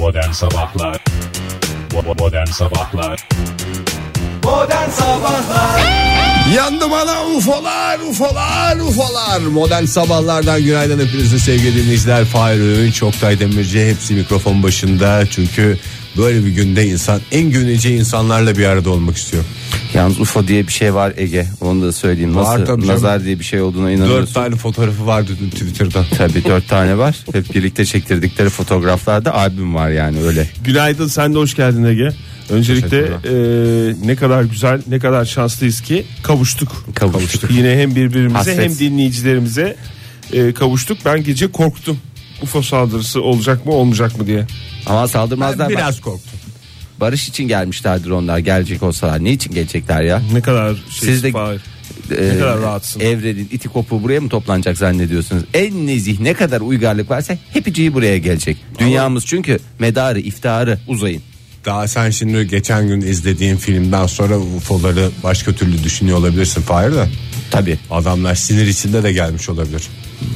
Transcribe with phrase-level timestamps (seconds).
[0.00, 1.04] Modern Sabahlar.
[2.18, 3.26] Modern Sabahlar.
[4.44, 5.80] Modern Sabahlar.
[6.56, 9.40] Yandı bana ufolar ufolar ufolar.
[9.40, 12.24] Modern sabahlardan günaydın hepinize sevgili dinleyiciler.
[12.24, 15.26] Fahir Öğünç, Oktay Demirci hepsi mikrofon başında.
[15.30, 15.78] Çünkü
[16.16, 19.44] böyle bir günde insan en gönülce insanlarla bir arada olmak istiyor
[19.94, 21.46] Yalnız UFO diye bir şey var Ege.
[21.60, 22.36] Onu da söyleyeyim.
[22.36, 22.94] Var Nasıl tabii canım.
[22.94, 24.26] nazar diye bir şey olduğuna inanıyorsun.
[24.26, 27.16] Dört tane fotoğrafı vardı dün Twitter'da Tabii dört tane var.
[27.32, 30.48] Hep birlikte çektirdikleri fotoğraflarda albüm var yani öyle.
[30.64, 32.10] Günaydın sen de hoş geldin Ege.
[32.50, 33.34] Öncelikle e,
[34.06, 36.84] ne kadar güzel ne kadar şanslıyız ki kavuştuk.
[36.94, 37.50] Kavuştuk.
[37.50, 38.58] Yine hem birbirimize Hasret.
[38.58, 39.76] hem dinleyicilerimize
[40.32, 40.98] e, kavuştuk.
[41.04, 41.98] Ben gece korktum.
[42.42, 44.46] UFO saldırısı olacak mı olmayacak mı diye.
[44.86, 45.68] Ama saldırmazlar.
[45.68, 46.40] Ben biraz korktum
[47.00, 49.24] Barış için gelmişlerdir onlar gelecek olsalar.
[49.24, 50.22] Ne için gelecekler ya?
[50.32, 51.60] Ne kadar şey Siz de- Fahir.
[52.10, 53.00] Ee, kadar rahatsın.
[53.00, 55.42] Evrenin iti kopuğu buraya mı toplanacak zannediyorsunuz?
[55.54, 58.56] En nezih ne kadar uygarlık varsa hepiciği buraya gelecek.
[58.78, 61.22] Dünyamız çünkü medarı iftiharı uzayın.
[61.64, 67.06] Daha sen şimdi geçen gün izlediğin filmden sonra ufoları başka türlü düşünüyor olabilirsin Fahir de
[67.50, 67.78] Tabi.
[67.90, 69.82] Adamlar sinir içinde de gelmiş olabilir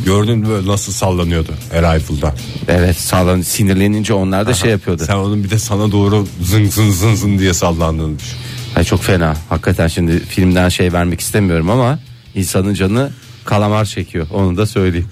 [0.06, 2.34] Gördün mü böyle nasıl sallanıyordu Arrival'da
[2.68, 5.02] Evet sağlan sinirlenince onlar da şey yapıyordu.
[5.06, 8.38] Sen onun bir de sana doğru zın zın zın zın diye sallandığını düşün
[8.76, 9.36] Ay çok fena.
[9.48, 11.98] Hakikaten şimdi filmden şey vermek istemiyorum ama
[12.34, 13.10] insanın canı
[13.44, 14.26] kalamar çekiyor.
[14.32, 15.08] Onu da söyleyeyim.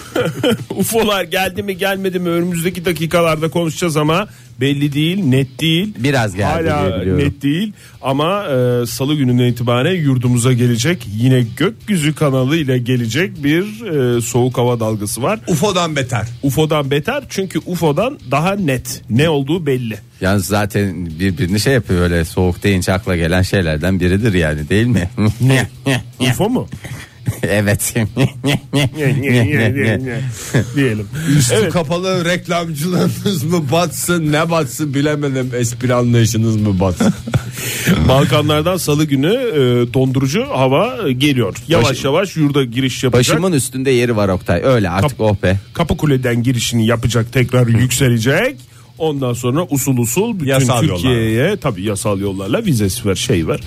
[0.76, 4.28] UFO'lar geldi mi gelmedi mi önümüzdeki dakikalarda konuşacağız ama
[4.60, 5.94] belli değil net değil.
[5.98, 7.24] Biraz geldi diye Hala biliyorum.
[7.24, 13.62] net değil ama e, salı gününden itibaren yurdumuza gelecek yine gökyüzü kanalı ile gelecek bir
[13.86, 15.40] e, soğuk hava dalgası var.
[15.48, 19.98] UFO'dan beter UFO'dan beter çünkü UFO'dan daha net ne olduğu belli.
[20.20, 25.10] Yalnız zaten birbirini şey yapıyor öyle soğuk deyince akla gelen şeylerden biridir yani değil mi?
[25.40, 25.68] Ne?
[26.30, 26.68] UFO mu?
[27.42, 27.94] evet.
[30.76, 31.08] Diyelim.
[31.38, 31.72] Üstü Evet.
[31.72, 37.14] kapalı reklamcılığınız mı batsın ne batsın bilemedim espri anlayışınız mı batsın
[38.08, 41.56] Balkanlardan salı günü e, dondurucu hava geliyor.
[41.68, 43.34] Yavaş yavaş yurda giriş yapacak.
[43.34, 44.60] Başımın üstünde yeri var Oktay.
[44.64, 45.58] Öyle artık Kap- oh be.
[45.74, 48.56] Kapıkule'den girişini yapacak tekrar yükselecek.
[49.00, 53.60] Ondan sonra usul usul bütün Yasal Türkiye'ye tabii yasal yollarla vizesi var şey var.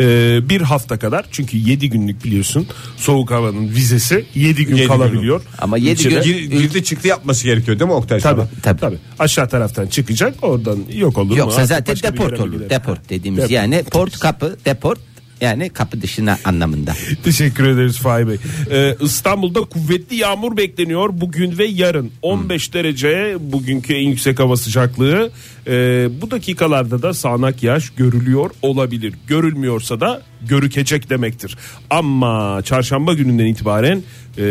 [0.00, 2.66] Ee, bir hafta kadar çünkü 7 günlük biliyorsun
[2.96, 4.88] soğuk havanın vizesi 7 gün Yedi gün.
[4.88, 5.42] kalabiliyor.
[5.58, 8.98] Ama yedi Ülkede- gün- Gir, girdi çıktı yapması gerekiyor değil mi Oktay Tabii, tabii Tabii.
[9.18, 11.36] Aşağı taraftan çıkacak oradan yok olur mu?
[11.38, 12.60] Yoksa zaten deport olur.
[12.70, 13.50] Deport dediğimiz Deport.
[13.52, 14.98] yani port kapı deport
[15.40, 16.94] yani kapı dışına anlamında.
[17.24, 18.36] Teşekkür ederiz Fahri Bey.
[18.70, 22.10] Ee, İstanbul'da kuvvetli yağmur bekleniyor bugün ve yarın.
[22.22, 25.30] 15 derece bugünkü en yüksek hava sıcaklığı.
[25.66, 29.14] Ee, bu dakikalarda da sağanak yağış görülüyor olabilir.
[29.26, 31.56] Görülmüyorsa da görükecek demektir.
[31.90, 34.02] Ama çarşamba gününden itibaren
[34.38, 34.44] e,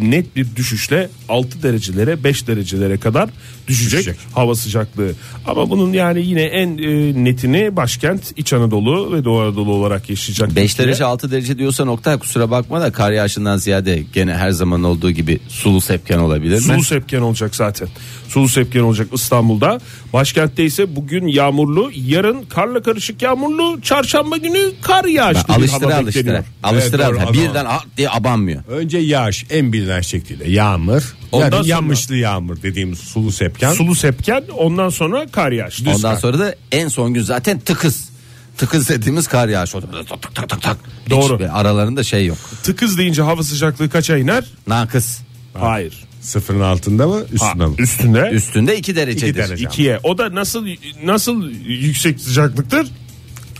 [0.00, 3.30] net bir düşüşle 6 derecelere 5 derecelere kadar
[3.68, 4.16] düşecek, Düşecek.
[4.34, 5.12] hava sıcaklığı.
[5.46, 10.56] Ama bunun yani yine en e, netini başkent İç Anadolu ve Doğu Anadolu olarak yaşayacak.
[10.56, 10.88] 5 Türkiye.
[10.88, 15.10] derece 6 derece diyorsan Oktay kusura bakma da kar yağışından ziyade gene her zaman olduğu
[15.10, 16.60] gibi sulu sepken olabilir mi?
[16.60, 17.88] Sulu sepken olacak zaten.
[18.28, 19.80] Sulu sepken olacak İstanbul'da.
[20.12, 26.44] Başkentte ise bugün yağmurlu, yarın karla karışık yağmurlu, çarşamba günü kar yağışlı alıştıra alıştıra.
[26.62, 27.48] Alıştıra Evet, alıştıra.
[27.48, 27.66] Birden
[27.96, 28.64] diye abanmıyor.
[28.68, 31.14] Önce yağış en bilinen şekliyle yağmur.
[31.32, 33.72] Ondan yani sonra- yağmışlı yağmur dediğimiz sulu sepken.
[33.72, 35.90] Sulu sepken ondan sonra kar yağışlı.
[35.90, 38.12] Ondan sonra da en son gün zaten tıkız.
[38.58, 39.78] Tıkız dediğimiz kar yağışı.
[39.78, 39.88] oldu.
[39.92, 40.76] Böyle Tak tak tak tak.
[41.10, 41.38] Doğru.
[41.38, 42.38] Hiç aralarında şey yok.
[42.62, 44.44] Tıkız deyince hava sıcaklığı kaça iner?
[44.66, 45.18] Nakıs.
[45.54, 46.04] Hayır.
[46.20, 47.74] Sıfırın altında mı Ha, üstünde mi?
[47.78, 49.28] üstünde Üstünde 2 derecedir.
[49.28, 49.64] İki derece.
[49.64, 50.00] ikiye.
[50.02, 50.66] O da nasıl
[51.04, 52.86] nasıl yüksek sıcaklıktır?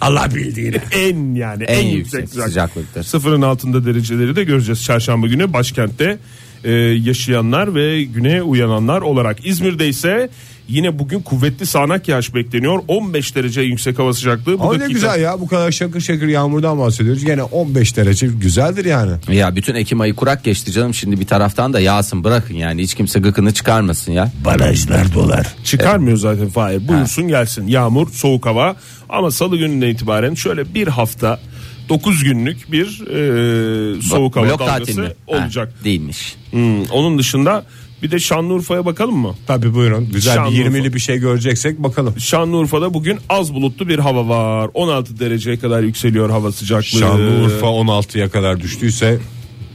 [0.03, 0.77] Allah bildiğini.
[0.93, 2.49] En yani en, En yüksek, yüksek sıcaklık.
[2.49, 3.03] sıcaklıktır.
[3.03, 6.19] Sıfırın altında dereceleri de göreceğiz çarşamba günü başkentte
[6.65, 9.47] e, yaşayanlar ve güne uyananlar olarak.
[9.47, 10.31] İzmir'de ise
[10.69, 12.83] yine bugün kuvvetli sağanak yağış bekleniyor.
[12.89, 14.59] 15 derece yüksek hava sıcaklığı.
[14.59, 17.25] Bu Ama ne dakika- güzel ya bu kadar şakır şakır yağmurdan bahsediyoruz.
[17.25, 19.13] Gene 15 derece güzeldir yani.
[19.29, 22.95] Ya bütün Ekim ayı kurak geçti canım şimdi bir taraftan da yağsın bırakın yani hiç
[22.95, 24.33] kimse gıkını çıkarmasın ya.
[24.45, 25.47] Barajlar dolar.
[25.65, 26.89] Çıkarmıyor zaten Fahir.
[26.89, 27.67] Buyursun gelsin.
[27.67, 28.77] Yağmur, soğuk hava.
[29.09, 31.41] Ama salı gününden itibaren şöyle bir hafta
[31.89, 35.73] 9 günlük bir e, soğuk hava Blok dalgası olacak.
[35.79, 36.37] Ha, değilmiş.
[36.51, 37.65] Hmm, onun dışında
[38.03, 39.35] bir de Şanlıurfa'ya bakalım mı?
[39.47, 40.09] Tabi buyurun.
[40.13, 40.59] Güzel Şanlıurfa.
[40.59, 42.15] bir 20'li bir şey göreceksek bakalım.
[42.21, 44.71] Şanlıurfa'da bugün az bulutlu bir hava var.
[44.75, 46.85] 16 dereceye kadar yükseliyor hava sıcaklığı.
[46.99, 49.19] Şanlıurfa 16'ya kadar düştüyse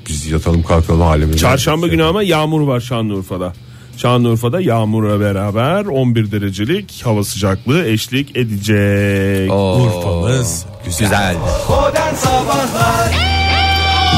[0.10, 1.38] biz yatalım kalkalım halimize.
[1.40, 3.54] Çarşamba günü ama yağmur var Şanlıurfa'da.
[3.98, 9.52] Şanlıurfa'da yağmurla beraber 11 derecelik hava sıcaklığı eşlik edecek.
[9.52, 11.00] Oo, Urfa'mız güzel.
[11.10, 11.36] güzel.
[11.70, 13.37] Modern Sabahlar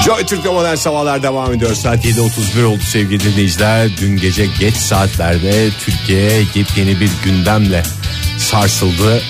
[0.10, 1.74] Joy Türk'te modern sabahlar devam ediyor.
[1.76, 3.90] Saat 7.31 oldu sevgili dinleyiciler.
[4.02, 7.84] Dün gece geç saatlerde Türkiye yepyeni bir gündemle
[8.38, 9.22] sarsıldı.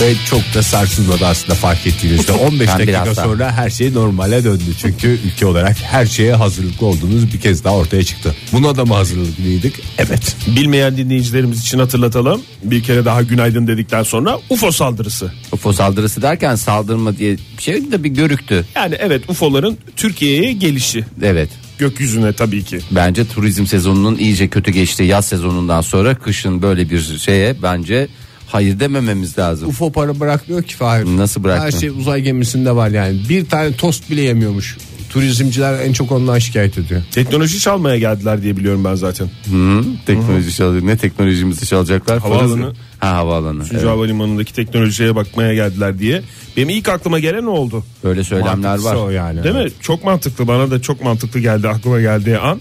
[0.00, 2.32] Ve çok da sarsılmadı aslında fark ettiğinizde.
[2.32, 4.62] 15 Ben dakika biraz daha- sonra her şey normale döndü.
[4.78, 8.34] Çünkü ülke olarak her şeye hazırlıklı olduğunuz bir kez daha ortaya çıktı.
[8.52, 9.74] Buna da mı hazırlıklıydık?
[9.98, 10.36] Evet.
[10.56, 12.42] Bilmeyen dinleyicilerimiz için hatırlatalım.
[12.64, 15.32] Bir kere daha günaydın dedikten sonra UFO saldırısı.
[15.52, 18.64] UFO saldırısı derken saldırma diye bir şey de bir görüktü.
[18.76, 21.04] Yani evet UFO'ların Türkiye'ye gelişi.
[21.22, 21.48] Evet.
[21.78, 22.78] Gökyüzüne tabii ki.
[22.90, 28.08] Bence turizm sezonunun iyice kötü geçtiği yaz sezonundan sonra kışın böyle bir şeye bence
[28.48, 29.68] hayır demememiz lazım.
[29.68, 31.04] UFO para bırakmıyor ki Fahir.
[31.04, 31.72] Nasıl bırakmıyor?
[31.72, 33.20] Her şey uzay gemisinde var yani.
[33.28, 34.76] Bir tane tost bile yemiyormuş.
[35.10, 37.02] Turizmciler en çok ondan şikayet ediyor.
[37.12, 39.26] Teknoloji çalmaya geldiler diye biliyorum ben zaten.
[39.50, 40.86] Hı, teknoloji çalıyor.
[40.86, 42.18] Ne teknolojimizi çalacaklar?
[42.18, 42.60] Havaalanı.
[42.62, 43.62] Parası- Ha havaalanı.
[43.64, 43.72] 3.
[43.72, 43.84] Evet.
[43.84, 46.22] Havalimanı'ndaki teknolojiye bakmaya geldiler diye.
[46.56, 47.84] Benim ilk aklıma gelen o oldu.
[48.04, 49.06] Böyle söylemler Mantıklısı var.
[49.06, 49.44] o yani.
[49.44, 49.68] Değil mi?
[49.80, 50.48] Çok mantıklı.
[50.48, 52.60] Bana da çok mantıklı geldi aklıma geldiği an.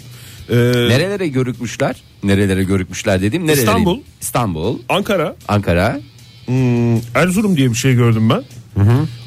[0.49, 0.55] Ee,
[0.89, 1.95] Nerelere görükmüşler?
[2.23, 3.59] Nerelere görükmüşler dediğim nerelere?
[3.61, 3.99] İstanbul.
[4.21, 5.99] İstanbul, Ankara, Ankara.
[6.45, 8.43] hmm, Erzurum diye bir şey gördüm ben.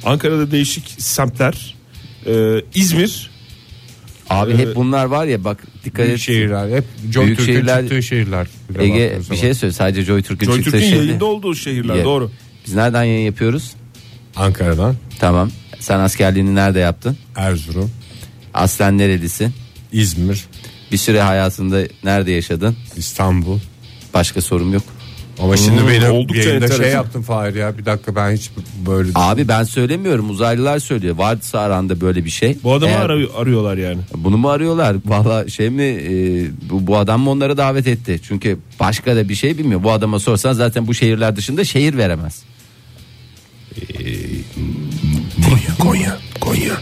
[0.05, 1.75] Ankara'da değişik semtler.
[2.27, 3.31] Ee, İzmir.
[4.31, 6.25] Abi Ee, hep bunlar var ya bak dikkat Büyük et.
[6.25, 8.47] şehirler hep Joy Büyük Türk'ün şehirler- çıktığı şehirler.
[8.79, 10.97] Ege bir şey söyle sadece Joy Türk'ün Joy çıktığı Türk'ün şehir.
[11.03, 12.05] yayında olduğu şehirler Ya.
[12.05, 12.31] doğru.
[12.67, 13.73] Biz nereden yayın yapıyoruz?
[14.37, 15.51] Ankara'dan Tamam.
[15.81, 17.17] Sen askerliğini nerede yaptın?
[17.37, 17.91] Erzurum,
[18.55, 19.53] Aslen nerelisin?
[19.93, 20.45] İzmir,
[20.93, 22.77] Bir süre hayatında nerede yaşadın?
[22.97, 23.59] İstanbul.
[24.15, 24.83] Başka sorum yok.
[25.43, 26.97] Ama şimdi Hmm, benim oldukça yayında şey enteresan.
[26.97, 27.79] yaptım Fahir ya.
[27.79, 28.51] Bir dakika ben hiç
[28.87, 31.17] böyle Abi ben söylemiyorum uzaylılar söylüyor.
[31.17, 32.57] Varsa aranda böyle bir şey.
[32.63, 33.99] Bu adamı Eğer- arıyor- arıyorlar yani.
[34.17, 34.97] Bunu mu arıyorlar?
[35.07, 36.11] Valla şey mi e,
[36.71, 38.21] bu, bu adam mı onları davet etti?
[38.23, 39.83] Çünkü başka da bir şey bilmiyor.
[39.83, 42.43] Bu adama sorsan zaten bu şehirler dışında şehir veremez.
[45.81, 46.73] Konya, Konya.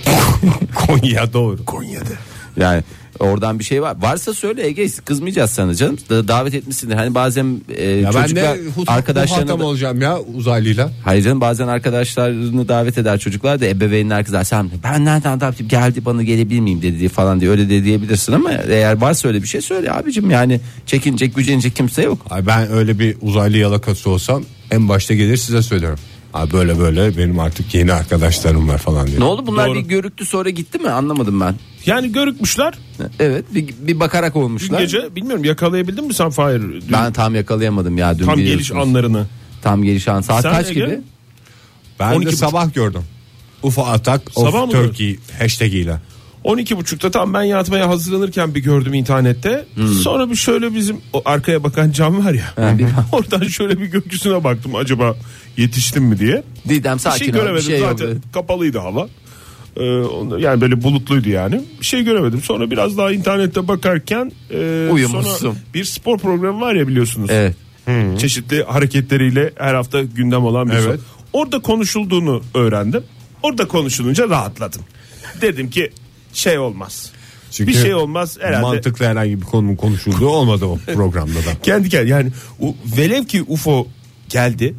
[0.74, 1.64] Konya doğru.
[1.64, 2.14] Konya'da.
[2.56, 2.82] Yani
[3.20, 3.96] oradan bir şey var.
[4.00, 5.96] Varsa söyle Ege kızmayacağız sana canım.
[6.10, 6.94] Da- davet etmişsindir.
[6.94, 10.90] Hani bazen e, Ya ben çocuklar de hut, arkadaşlarını muhatap da- olacağım ya uzaylıyla.
[11.04, 16.04] Hayır canım bazen arkadaşlarını davet eder çocuklar da ebeveynler kızar sen ben nereden davet geldi
[16.04, 19.60] bana gelebilir miyim dedi falan diye öyle de diyebilirsin ama eğer varsa öyle bir şey
[19.60, 22.18] söyle abicim yani çekinecek gücenecek kimse yok.
[22.30, 25.96] Ay ben öyle bir uzaylı yalakası olsam en başta gelir size söylerim.
[26.34, 29.20] Abi böyle böyle benim artık yeni arkadaşlarım var falan diye.
[29.20, 29.74] Ne oldu bunlar Doğru.
[29.78, 31.54] bir görüktü sonra gitti mi anlamadım ben.
[31.88, 32.74] Yani görükmüşler.
[33.20, 34.80] Evet bir, bir bakarak Dün olmuşlar.
[34.80, 36.60] gece bilmiyorum yakalayabildin mi sen Fahir?
[36.62, 38.82] Dün Ben tam yakalayamadım ya dün tam geliş biliyorsunuz.
[38.88, 39.26] anlarını.
[39.62, 40.80] Tam geliş an saat Sen kaç Ege?
[40.80, 41.00] gibi?
[42.00, 43.02] Ben 12 de sabah gördüm.
[43.62, 45.96] Ufa atak Sabah of mı Turkey hashtag ile.
[46.44, 49.64] 12.30'da tam ben yatmaya hazırlanırken bir gördüm internette.
[50.02, 52.54] Sonra bir şöyle bizim o arkaya bakan cam var ya.
[53.12, 55.16] Oradan şöyle bir gökyüzüne baktım acaba
[55.56, 56.42] yetiştim mi diye.
[56.68, 57.98] Didem Bir sakin şey ol, bir göremedim şey yok.
[57.98, 59.08] zaten kapalıydı hava.
[59.76, 59.84] Ee,
[60.38, 61.60] yani böyle bulutluydu yani.
[61.80, 62.42] Bir şey göremedim.
[62.42, 65.32] Sonra biraz daha internette bakarken e, Uyumuşsun.
[65.34, 67.30] sonra bir spor programı var ya biliyorsunuz.
[67.32, 67.54] Evet.
[68.18, 70.84] Çeşitli hareketleriyle her hafta gündem olan bir Evet.
[70.88, 71.00] evet.
[71.32, 73.02] Orada konuşulduğunu öğrendim.
[73.42, 74.82] Orada konuşulunca rahatladım.
[75.40, 75.90] Dedim ki
[76.32, 77.12] şey olmaz.
[77.50, 78.62] Çünkü bir şey olmaz herhalde.
[78.62, 81.50] Mantıklı herhangi bir konunun konuşulduğu olmadı o programda da.
[81.62, 82.30] Kendi kendi yani
[82.60, 83.86] o, velev ki UFO
[84.28, 84.74] geldi.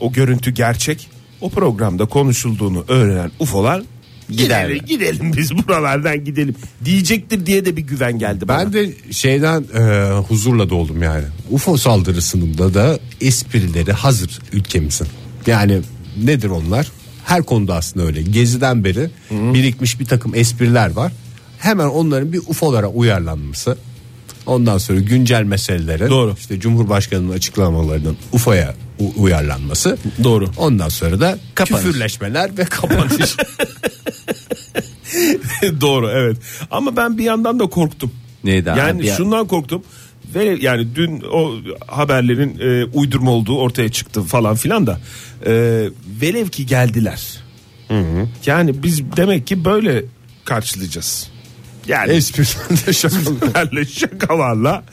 [0.00, 1.08] O görüntü gerçek.
[1.40, 3.82] O programda konuşulduğunu öğrenen UFO'lar
[4.30, 4.68] Gider.
[4.70, 6.54] gidelim, gidelim biz buralardan gidelim
[6.84, 8.58] diyecektir diye de bir güven geldi bana.
[8.58, 11.24] Ben de şeyden e, huzurla doldum yani.
[11.50, 15.06] UFO saldırısında da esprileri hazır ülkemizin.
[15.46, 15.80] Yani
[16.24, 16.90] nedir onlar?
[17.24, 18.22] Her konuda aslında öyle.
[18.22, 21.12] Geziden beri birikmiş bir takım espriler var.
[21.58, 23.76] Hemen onların bir UFO'lara uyarlanması.
[24.46, 26.34] Ondan sonra güncel meselelere Doğru.
[26.38, 29.98] işte Cumhurbaşkanı'nın açıklamalarının UFO'ya u- uyarlanması.
[30.24, 30.50] Doğru.
[30.56, 31.82] Ondan sonra da Kapanış.
[31.84, 33.36] küfürleşmeler ve kapanış.
[35.80, 36.36] Doğru evet.
[36.70, 38.12] Ama ben bir yandan da korktum.
[38.44, 38.78] Neydi abi?
[38.78, 39.82] Yani Bir- şundan korktum.
[40.34, 41.52] Ve yani dün o
[41.86, 45.00] haberlerin e, uydurma olduğu ortaya çıktı falan filan da
[45.46, 45.52] e,
[46.20, 47.38] velev ki geldiler.
[48.46, 50.04] Yani biz demek ki böyle
[50.44, 51.30] karşılayacağız.
[51.88, 53.22] Yani Esprilerle şakalar.
[53.32, 54.84] esprilerle şakalarla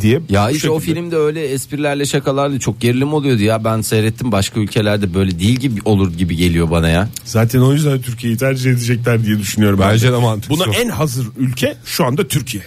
[0.00, 0.20] diye.
[0.28, 3.64] Ya işte o filmde öyle esprilerle şakalarla çok gerilim oluyordu ya.
[3.64, 7.08] Ben seyrettim başka ülkelerde böyle değil gibi olur gibi geliyor bana ya.
[7.24, 9.78] Zaten o yüzden Türkiye'yi tercih edecekler diye düşünüyorum.
[9.80, 10.56] ben Bence de mantıklı.
[10.56, 12.62] Buna en hazır ülke şu anda Türkiye.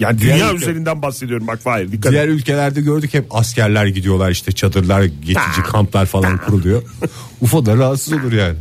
[0.00, 2.34] Yani Diğer dünya ülke- üzerinden bahsediyorum bak Fahir dikkat Diğer et.
[2.34, 6.82] ülkelerde gördük hep askerler gidiyorlar işte çadırlar geçici kamplar falan kuruluyor.
[7.40, 8.56] UFO da rahatsız olur yani.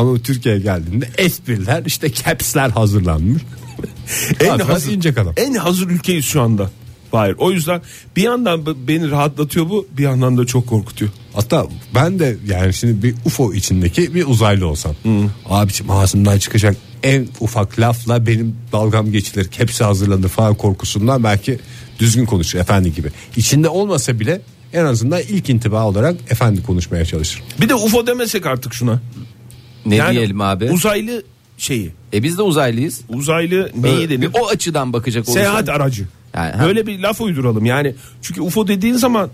[0.00, 3.42] Ama Türkiye'ye geldiğinde espriler işte capsler hazırlanmış.
[4.40, 5.34] En en hazır, ince adam.
[5.36, 6.70] en hazır ülkeyiz şu anda.
[7.12, 7.36] Hayır.
[7.38, 7.82] O yüzden
[8.16, 11.10] bir yandan beni rahatlatıyor bu, bir yandan da çok korkutuyor.
[11.32, 14.94] Hatta ben de yani şimdi bir UFO içindeki bir uzaylı olsam.
[15.48, 21.58] Abiciğim ağzımdan çıkacak en ufak lafla benim dalgam geçilir hepsi hazırlanır falan korkusundan belki
[21.98, 23.08] düzgün konuşur efendi gibi.
[23.36, 24.40] İçinde olmasa bile
[24.72, 27.42] en azından ilk intiba olarak efendi konuşmaya çalışır.
[27.60, 29.00] Bir de UFO demesek artık şuna.
[29.86, 30.64] Ne Yani diyelim abi?
[30.70, 31.22] Uzaylı
[31.58, 31.90] şeyi.
[32.14, 33.00] e biz de uzaylıyız.
[33.08, 35.42] Uzaylı neyi Ee, bir o açıdan bakacak olursak.
[35.44, 36.06] Seyahat aracı.
[36.34, 37.66] Yani ha- Böyle bir laf uyduralım.
[37.66, 39.30] Yani çünkü UFO dediğin zaman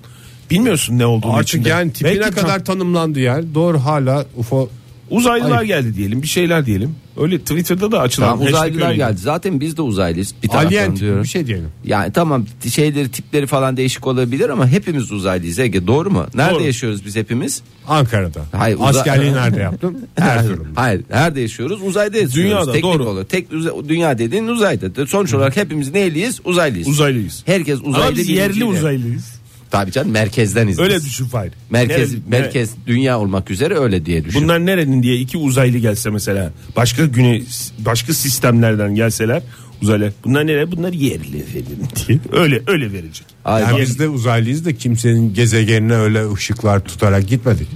[0.51, 1.69] bilmiyorsun ne olduğunu Artık içinde.
[1.69, 3.55] yani tipine Belki kadar tanımlandı yani.
[3.55, 4.69] Doğru hala UFO
[5.11, 5.67] uzaylılar Ay.
[5.67, 6.23] geldi diyelim.
[6.23, 6.95] Bir şeyler diyelim.
[7.21, 9.19] Öyle Twitter'da da açılan Tamam uzaylılar geldi.
[9.19, 10.35] Zaten biz de uzaylıyız.
[10.43, 11.23] Bir taraftan alien diyorum.
[11.23, 11.69] bir şey diyelim.
[11.85, 16.27] Yani tamam şeyleri tipleri falan değişik olabilir ama hepimiz uzaylıyız Ege doğru mu?
[16.35, 16.63] Nerede Doğru.
[16.65, 17.63] yaşıyoruz biz hepimiz?
[17.89, 18.41] Ankara'da.
[18.53, 19.97] Hayır, uza- Askerliği nerede yaptım?
[20.17, 20.81] Erzurum'da.
[20.81, 21.83] Hayır, nerede yaşıyoruz?
[21.83, 22.37] Uzayda yaşıyoruz.
[22.51, 23.05] Dünyada, Teknik doğru.
[23.09, 23.29] olarak.
[23.31, 23.47] Tek
[23.89, 25.07] dünya dediğin uzayda.
[25.07, 26.41] Sonuç olarak hepimiz neyliyiz?
[26.45, 26.89] Uzaylıyız.
[26.89, 27.43] Uzaylıyız.
[27.47, 29.36] Herkes uzaylı Ama biz yerli uzaylıyız.
[29.71, 30.79] Tabii canım merkezdeniz.
[30.79, 31.05] Öyle biz.
[31.07, 31.53] düşün Fahir.
[31.71, 34.43] Merkez Nere- merkez dünya olmak üzere öyle diye düşün.
[34.43, 37.43] Bunlar nerenin diye iki uzaylı gelse mesela başka güne
[37.79, 39.43] başka sistemlerden gelseler
[39.83, 43.27] uzaylı bunlar nere bunlar yerli efendim diye öyle öyle verecek.
[43.45, 47.69] Ay, Yani bak- biz de uzaylıyız da kimsenin gezegenine öyle ışıklar tutarak gitmedik.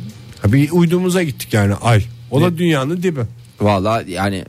[0.42, 2.04] Ha bir uyduğumuza gittik yani ay.
[2.30, 3.20] O da dünyanın dibi.
[3.61, 4.45] Valla yani e,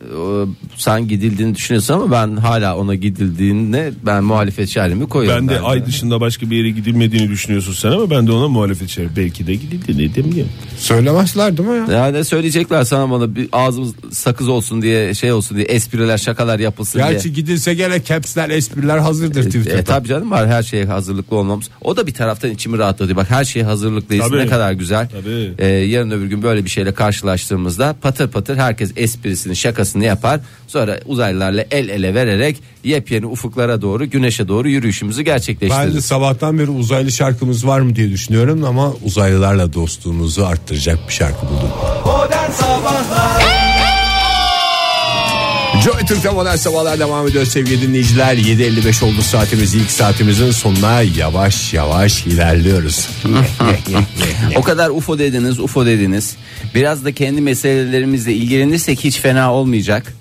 [0.77, 5.47] sen gidildiğini düşünüyorsun ama ben hala ona gidildiğinde ben muhalefet şerimi koyuyorum.
[5.47, 8.97] Ben de ay dışında başka bir yere gidilmediğini düşünüyorsun sen ama ben de ona muhalefet
[8.97, 9.11] ederim.
[9.17, 10.51] Belki de gidildi ne demiyorum.
[10.77, 11.97] Söylemezler değil mi ya?
[11.97, 16.59] Ya ne söyleyecekler sana bana bir ağzımız sakız olsun diye şey olsun diye espriler şakalar
[16.59, 17.33] yapılsın Gerçi diye.
[17.33, 19.77] gidilse gene capsler espriler hazırdır Twitter'da.
[19.77, 21.69] E, tabii canım var her şeye hazırlıklı olmamız.
[21.81, 23.15] O da bir taraftan içimi rahatladı.
[23.15, 24.25] Bak her şeye hazırlıklıyız.
[24.27, 24.37] Tabii.
[24.37, 25.09] Ne kadar güzel.
[25.09, 25.53] Tabii.
[25.57, 30.39] E, yarın öbür gün böyle bir şeyle karşılaştığımızda patır patır herkes esprisini şakasını yapar.
[30.67, 35.95] Sonra uzaylılarla el ele vererek yepyeni ufuklara doğru güneşe doğru yürüyüşümüzü Ben gerçekleştiririz.
[35.95, 41.41] de sabahtan beri uzaylı şarkımız var mı diye düşünüyorum ama uzaylılarla dostluğumuzu arttıracak bir şarkı
[41.41, 41.69] buldum.
[42.05, 43.60] Modern Sabahlar
[45.83, 48.37] Joy Türk'te modern sabahlar devam ediyor sevgili dinleyiciler.
[48.37, 53.09] 7.55 oldu saatimiz ilk saatimizin sonuna yavaş yavaş ilerliyoruz.
[54.55, 56.35] O kadar UFO dediniz, UFO dediniz.
[56.75, 60.13] Biraz da kendi meselelerimizle ilgilenirsek hiç fena olmayacak.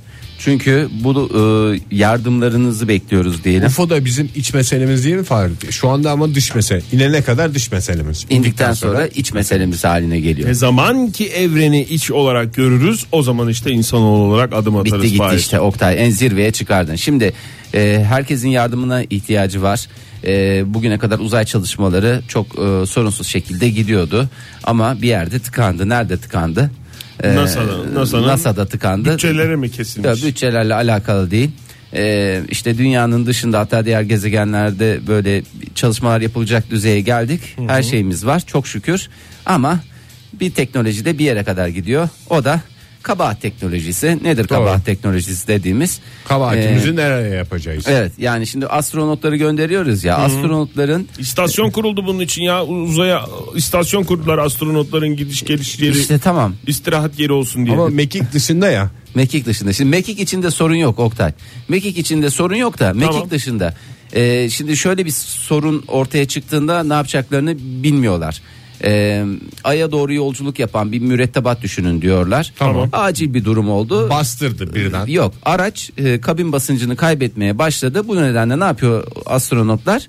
[0.44, 3.66] Çünkü bu e, yardımlarınızı bekliyoruz diyelim.
[3.66, 5.52] UFO da bizim iç meselemiz değil mi Fahri?
[5.70, 6.82] Şu anda ama dış mesele.
[6.92, 8.26] İnene kadar dış meselemiz.
[8.30, 10.48] İndikten sonra iç meselemiz haline geliyor.
[10.48, 14.94] Ne zaman ki evreni iç olarak görürüz o zaman işte insanoğlu olarak adım atarız.
[14.94, 15.38] Bitti gitti Fahir.
[15.38, 16.96] işte Oktay en zirveye çıkardın.
[16.96, 17.32] Şimdi
[17.74, 19.86] e, herkesin yardımına ihtiyacı var.
[20.24, 24.28] E, bugüne kadar uzay çalışmaları çok e, sorunsuz şekilde gidiyordu.
[24.64, 25.88] Ama bir yerde tıkandı.
[25.88, 26.70] Nerede tıkandı?
[27.22, 29.12] E, NASA'da- NASA'nın NASA'da tıkandı.
[29.12, 30.22] Bütçeleri mi kesilmiş?
[30.22, 31.50] Ya, bütçelerle alakalı değil.
[31.94, 35.42] Ee, işte dünyanın dışında hatta diğer gezegenlerde böyle
[35.74, 37.40] çalışmalar yapılacak düzeye geldik.
[37.68, 39.08] Her şeyimiz var çok şükür.
[39.46, 39.80] Ama
[40.32, 42.08] bir teknoloji de bir yere kadar gidiyor.
[42.30, 42.60] O da
[43.02, 44.18] kabahat teknolojisi.
[44.22, 46.00] Nedir kabahat teknolojisi dediğimiz?
[46.24, 47.84] Kabahatimizi Ee, nereye yapacağız?
[47.88, 50.16] Evet yani şimdi astronotları gönderiyoruz ya.
[50.16, 56.54] Astronotların İstasyon kuruldu bunun için ya uzaya istasyon kurdular astronotların gidiş geliş yeri işte tamam
[56.66, 57.76] istirahat yeri olsun diye.
[57.76, 58.90] Ama mekik dışında ya.
[59.14, 59.72] Mekik dışında.
[59.72, 61.32] Şimdi mekik içinde sorun yok Oktay.
[61.68, 63.30] Mekik içinde sorun yok da mekik Tamam.
[63.30, 63.74] dışında.
[64.12, 68.42] Ee, şimdi şöyle bir sorun ortaya çıktığında ne yapacaklarını bilmiyorlar.
[68.84, 69.24] Ee,
[69.64, 72.52] Ay'a doğru yolculuk yapan bir mürettebat düşünün diyorlar.
[72.58, 72.88] Tamam.
[72.92, 74.10] Acil bir durum oldu.
[74.10, 75.06] Bastırdı birden.
[75.06, 78.08] Yok araç e, kabin basıncını kaybetmeye başladı.
[78.08, 80.06] Bu nedenle ne yapıyor astronotlar?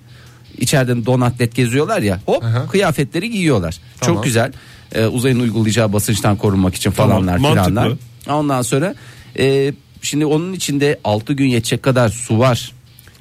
[0.58, 2.68] İçeriden don atlet geziyorlar ya hop Aha.
[2.68, 3.78] kıyafetleri giyiyorlar.
[4.00, 4.16] Tamam.
[4.16, 4.52] Çok güzel.
[4.96, 7.70] Ee, uzayın uygulayacağı basınçtan korunmak için Tamam, falanlar mantıklı.
[7.70, 7.98] filanlar.
[8.30, 8.96] Ondan sonra
[9.40, 12.72] e, şimdi onun içinde 6 gün yetecek kadar su var.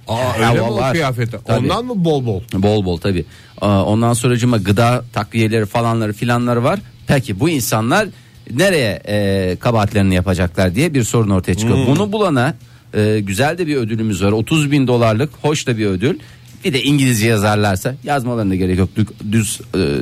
[0.09, 1.37] Aa, öyle mi o kıyafeti?
[1.47, 1.73] Tabii.
[1.73, 2.41] Ondan mı bol bol?
[2.53, 3.25] Bol bol tabi.
[3.61, 6.79] Ondan sonracıma gıda takviyeleri falanları filanları var.
[7.07, 8.09] Peki bu insanlar
[8.51, 11.79] nereye e, kabahatlerini yapacaklar diye bir sorun ortaya çıkıyor.
[11.79, 11.87] Hmm.
[11.87, 12.55] Bunu bulana
[12.95, 14.33] e, güzel de bir ödülümüz var.
[14.33, 16.19] 30 bin dolarlık hoş da bir ödül.
[16.65, 18.89] Bir de İngilizce yazarlarsa yazmalarına gerek yok.
[18.99, 19.61] Dü- Düz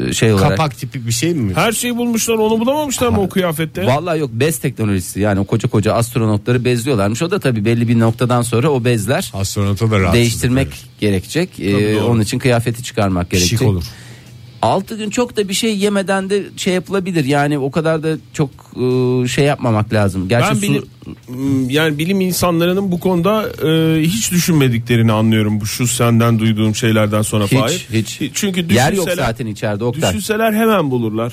[0.09, 0.51] e, şey olarak.
[0.51, 1.53] Kapak tipi bir şey mi?
[1.55, 3.87] Her şeyi bulmuşlar onu bulamamışlar mı o kıyafette?
[3.87, 7.23] Vallahi yok bez teknolojisi yani o koca koca astronotları bezliyorlarmış.
[7.23, 10.79] O da tabii belli bir noktadan sonra o bezler Astronota da rahatsızlık değiştirmek verir.
[11.01, 11.61] gerekecek.
[11.61, 12.05] Ee, doğru.
[12.05, 13.59] onun için kıyafeti çıkarmak gerekecek.
[13.59, 13.85] Şık olur.
[14.63, 17.25] 6 gün çok da bir şey yemeden de şey yapılabilir.
[17.25, 20.29] Yani o kadar da çok e, şey yapmamak lazım.
[20.29, 20.85] Gerçi Ben su- bilim,
[21.27, 27.23] Hmm, yani bilim insanlarının bu konuda e, hiç düşünmediklerini anlıyorum bu şu senden duyduğum şeylerden
[27.23, 27.87] sonra hiç Fahir.
[27.93, 30.11] hiç Çünkü yer yok düşünseler- zaten içeride Oktay.
[30.11, 31.33] Düşünseler hemen bulurlar.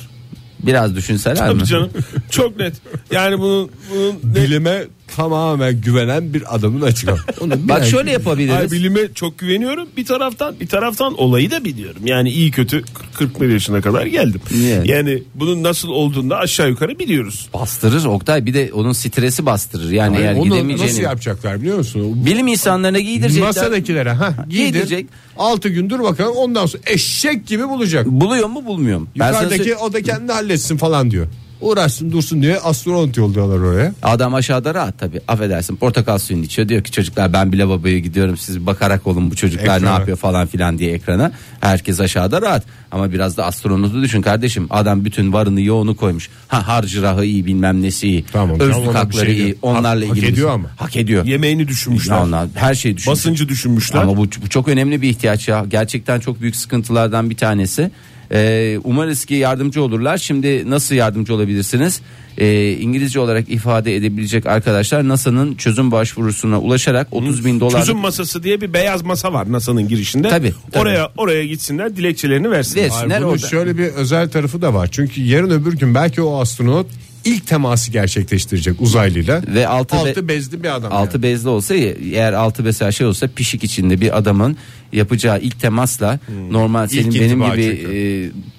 [0.59, 1.57] Biraz düşünseler mi?
[1.59, 1.89] Tabii canım.
[2.31, 2.73] Çok net.
[3.11, 4.83] Yani bunun, bunun ne- Bilime
[5.15, 7.23] tamamen güvenen bir adamın açıklaması.
[7.69, 8.55] Bak şöyle yapabiliriz.
[8.55, 12.01] Ay, bilime çok güveniyorum bir taraftan bir taraftan olayı da biliyorum.
[12.05, 12.81] Yani iyi kötü
[13.13, 14.41] 41 yaşına kadar geldim.
[14.51, 14.81] Niye?
[14.85, 17.49] Yani bunun nasıl olduğunu da aşağı yukarı biliyoruz.
[17.53, 19.91] Bastırır Oktay bir de onun stresi bastırır.
[19.91, 20.91] Yani eğer Onu gidemeyeceğini.
[20.91, 22.25] nasıl yapacaklar biliyor musun?
[22.25, 23.47] Bilim insanlarına giydirecekler.
[23.47, 24.63] Masadakilere ha giydir.
[24.65, 25.05] Giydirecek.
[25.37, 28.05] 6 gün dur bakalım ondan sonra eşek gibi bulacak.
[28.05, 29.07] Buluyor mu bulmuyor mu?
[29.19, 29.79] Ben sana Yukarıdaki söyleyeyim.
[29.81, 31.27] o da kendi halletsin falan diyor.
[31.69, 33.93] Uğraşsın dursun diye astronot yolluyorlar oraya.
[34.03, 38.37] Adam aşağıda rahat tabi affedersin portakal suyunu içiyor diyor ki çocuklar ben bile babaya gidiyorum
[38.37, 39.99] siz bakarak olun bu çocuklar ne Ekrana.
[39.99, 41.31] yapıyor falan filan diye ekrana
[41.61, 46.67] herkes aşağıda rahat ama biraz da astronotu düşün kardeşim adam bütün varını yoğunu koymuş ha
[46.67, 50.49] harcırahı iyi bilmem nesi iyi Tamam, özlük hakları şey iyi onlarla Hak- ilgili hak ediyor
[50.49, 50.69] ama.
[50.77, 52.17] hak ediyor Yemeğini düşünmüşler.
[52.21, 53.17] Onlar her şeyi düşünmüş.
[53.19, 54.01] Basıncı düşünmüşler.
[54.01, 55.65] Ama bu, bu çok önemli bir ihtiyaç ya.
[55.69, 57.91] Gerçekten çok büyük sıkıntılardan bir tanesi.
[58.31, 60.17] Ee, umarız ki yardımcı olurlar.
[60.17, 62.01] Şimdi nasıl yardımcı olabilirsiniz?
[62.37, 68.43] Ee, İngilizce olarak ifade edebilecek arkadaşlar NASA'nın çözüm başvurusuna ulaşarak 30 bin dolar Çözüm masası
[68.43, 70.29] diye bir beyaz masa var NASA'nın girişinde.
[70.29, 70.81] Tabii, tabii.
[70.81, 72.83] Oraya oraya gitsinler dilekçelerini versinler.
[72.83, 72.95] Versin.
[72.95, 73.47] Ay, Sinler bunun orada.
[73.47, 74.89] şöyle bir özel tarafı da var.
[74.91, 76.87] Çünkü yarın öbür gün belki o astronot
[77.25, 79.41] ilk teması gerçekleştirecek uzaylıyla.
[79.47, 80.91] Ve altı altı be- bezli bir adam.
[80.93, 81.23] altı yani.
[81.23, 84.57] bezli olsa eğer altı mesela şey olsa pişik içinde bir adamın
[84.93, 86.19] yapacağı ilk temasla
[86.51, 87.63] normal senin İlk benim gibi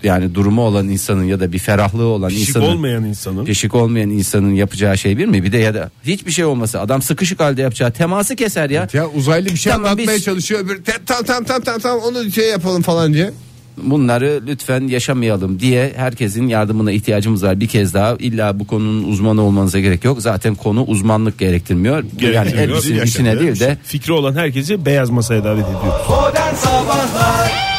[0.05, 3.45] e, yani durumu olan insanın ya da bir ferahlığı olan Pişik insanın olmayan insanın.
[3.45, 5.45] Pişik olmayan insanın yapacağı şey bir mi?
[5.45, 8.89] Bir de ya da hiçbir şey olmasa adam sıkışık halde yapacağı teması keser ya.
[8.93, 10.61] Ya uzaylı bir şey Tamam, anlatmaya biz- çalışıyor.
[10.61, 13.31] Öbür "Te- tam tam tam tam tam onu şey yapalım falan diye.
[13.76, 17.61] Bunları lütfen yaşamayalım diye herkesin yardımına ihtiyacımız var.
[17.61, 20.23] Bir kez daha illa bu konunun uzmanı olmanıza gerek yok.
[20.23, 22.04] Zaten konu uzmanlık gerektirmiyor.
[22.21, 26.06] yani Yaşadığı içine değil de Fikri olan herkesi beyaz masaya davet ediyoruz.
[26.09, 27.75] Modern Sabahlar Joy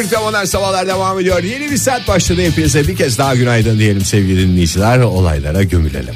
[0.00, 1.42] Türk'te modern sabahlar devam ediyor.
[1.42, 2.42] Yeni bir saat başladı.
[2.42, 4.98] Hepinize bir kez daha günaydın diyelim sevgili dinleyiciler.
[4.98, 6.14] Olaylara gömülelim.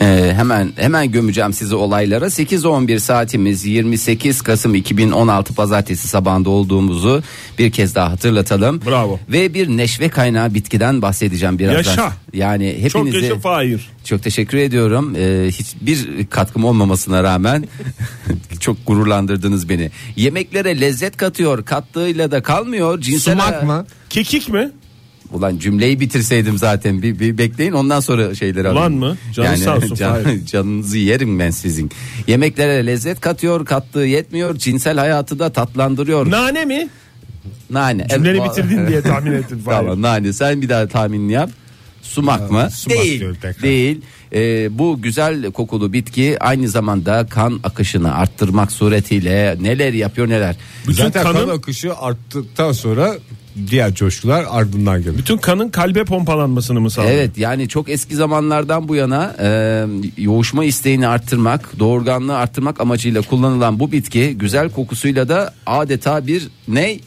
[0.00, 2.24] Ee, hemen hemen gömeceğim sizi olaylara.
[2.24, 7.22] 8-11 saatimiz 28 Kasım 2016 Pazartesi sabahında olduğumuzu
[7.58, 8.80] bir kez daha hatırlatalım.
[8.86, 9.18] Bravo.
[9.28, 11.76] Ve bir neşve kaynağı bitkiden bahsedeceğim birazdan.
[11.76, 12.12] Yaşa.
[12.32, 13.88] Yani Çok hepinizi yaşa Fahir.
[14.04, 15.14] Çok teşekkür ediyorum.
[15.16, 17.64] Ee, hiçbir katkım olmamasına rağmen
[18.60, 19.90] çok gururlandırdınız beni.
[20.16, 23.00] Yemeklere lezzet katıyor, kattığıyla da kalmıyor.
[23.00, 23.86] Cinsel Sumak mı?
[24.10, 24.70] Kekik mi?
[25.32, 28.98] Ulan cümleyi bitirseydim zaten bir, bir bekleyin ondan sonra şeyleri Ulan alayım.
[28.98, 29.16] mı?
[29.32, 30.46] Canın sağ olsun, Fahir.
[30.46, 31.90] canınızı yerim ben sizin.
[32.26, 34.56] Yemeklere lezzet katıyor, kattığı yetmiyor.
[34.58, 36.30] Cinsel hayatı da tatlandırıyor.
[36.30, 36.88] Nane mi?
[37.70, 38.06] nane.
[38.10, 39.62] Cümleni bitirdin diye tahmin ettim.
[39.64, 41.50] Tamam nane sen bir daha tahminini yap.
[42.14, 42.68] Sumak mı?
[42.70, 43.24] sumak değil.
[43.62, 44.00] Değil.
[44.34, 50.56] Ee, bu güzel kokulu bitki aynı zamanda kan akışını arttırmak suretiyle neler yapıyor neler.
[50.88, 53.14] Bütün Zaten kanın, kan akışı arttıktan sonra
[53.70, 55.18] diğer coşkular ardından gelir.
[55.18, 57.14] bütün kanın kalbe pompalanmasını mı sağlıyor?
[57.14, 59.84] Evet yani çok eski zamanlardan bu yana e,
[60.16, 66.98] yoğuşma isteğini arttırmak, doğurganlığı arttırmak amacıyla kullanılan bu bitki güzel kokusuyla da adeta bir ne?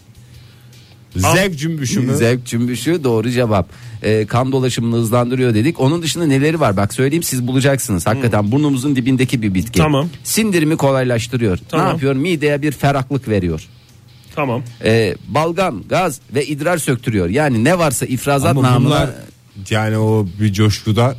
[1.19, 2.15] Zevk cümbüşü mü?
[2.15, 3.69] Zevk cümbüşü doğru cevap.
[4.03, 5.79] E, kan dolaşımını hızlandırıyor dedik.
[5.79, 8.07] Onun dışında neleri var bak söyleyeyim siz bulacaksınız.
[8.07, 9.79] Hakikaten burnumuzun dibindeki bir bitki.
[9.79, 10.09] Tamam.
[10.23, 11.57] Sindirimi kolaylaştırıyor.
[11.69, 11.85] Tamam.
[11.85, 12.15] Ne yapıyor?
[12.15, 13.67] Mideye bir ferahlık veriyor.
[14.35, 14.63] Tamam.
[14.83, 17.29] E, balgam, gaz ve idrar söktürüyor.
[17.29, 19.09] Yani ne varsa ifrazat Ama namına bunlar
[19.69, 21.15] yani o bir coşkuda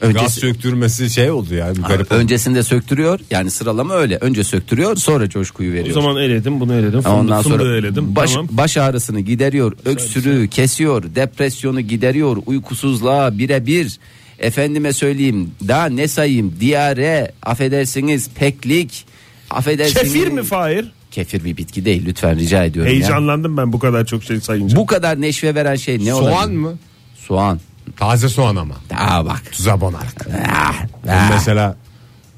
[0.00, 2.20] gaz öncesi, söktürmesi şey oldu yani garip oldu.
[2.20, 3.20] öncesinde söktürüyor.
[3.30, 4.16] Yani sıralama öyle.
[4.16, 5.94] Önce söktürüyor, sonra coşkuyu O veriyor.
[5.94, 7.00] zaman eledim bunu eledim.
[7.00, 8.16] Fındık, Ondan fındığı sonra eledim.
[8.16, 8.48] baş, tamam.
[8.50, 13.98] baş ağrısını gideriyor, öksürüğü kesiyor, depresyonu gideriyor, uykusuzluğa birebir.
[14.38, 16.54] Efendime söyleyeyim, daha ne sayayım?
[16.60, 19.04] Diyare, affedersiniz, peklik,
[19.50, 20.12] affedersiniz.
[20.12, 20.92] Kefir mi Fahir?
[21.10, 22.98] Kefir bir bitki değil lütfen rica ediyorum ya.
[22.98, 24.76] Heyecanlandım ben bu kadar çok şey sayınca.
[24.76, 26.32] Bu kadar neşve veren şey ne olabilir?
[26.32, 26.74] Soğan mı?
[27.16, 27.60] Soğan.
[27.96, 28.74] Taze soğan ama.
[28.96, 29.42] Aa bak.
[29.52, 30.26] Tuza bonarak.
[30.48, 30.74] Ah,
[31.06, 31.30] Ben ah.
[31.30, 31.76] mesela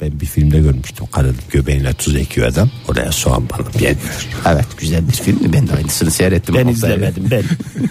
[0.01, 1.07] ben bir filmde görmüştüm.
[1.13, 2.71] Karın göbeğine tuz ekiyor adam.
[2.89, 4.29] Oraya soğan banıp yemiyor.
[4.47, 5.53] Evet güzel bir film.
[5.53, 6.55] Ben de aynısını seyrettim.
[6.55, 7.43] ben izlemedim ben.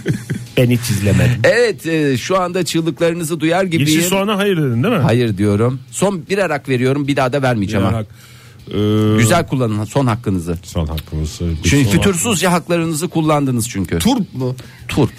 [0.57, 1.41] ben hiç izlemedim.
[1.43, 3.87] Evet e, şu anda çığlıklarınızı duyar gibiyim.
[3.87, 5.01] Yeşil soğana hayır dedin değil mi?
[5.01, 5.79] Hayır diyorum.
[5.91, 7.93] Son bir arak veriyorum bir daha da vermeyeceğim ha.
[7.93, 8.07] Bak,
[8.67, 10.57] ee, Güzel kullanın son hakkınızı.
[10.63, 11.39] Son hakkımız.
[11.63, 13.99] Çünkü fütursuzca haklarınızı kullandınız çünkü.
[13.99, 14.55] Turp mu?
[14.87, 15.13] Turp.